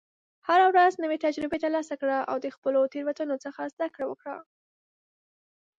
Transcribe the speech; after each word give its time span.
هره 0.47 0.65
ورځ 0.71 0.93
نوې 1.03 1.17
تجربې 1.25 1.57
ترلاسه 1.63 1.95
کړه، 2.01 2.17
او 2.29 2.35
د 2.43 2.47
خپلو 2.55 2.79
تېروتنو 2.93 3.35
څخه 3.45 3.61
زده 3.73 3.87
کړه 3.95 4.05
وکړه. 4.07 4.37